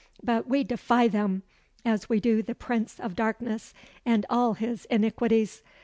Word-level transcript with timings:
"But 0.23 0.47
we 0.47 0.63
defy 0.63 1.07
them, 1.07 1.43
as 1.85 2.09
we 2.09 2.19
do 2.19 2.41
the 2.41 2.55
Prince 2.55 2.99
of 2.99 3.15
Darkness, 3.15 3.71
and 4.03 4.25
all 4.31 4.53
his 4.55 4.85
iniquities. 4.85 5.61